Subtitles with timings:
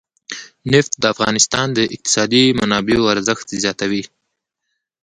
[0.71, 4.03] نفت د افغانستان د اقتصادي منابعو ارزښت زیاتوي.